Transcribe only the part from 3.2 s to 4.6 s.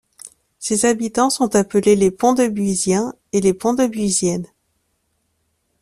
et les Pontdebuisiennes.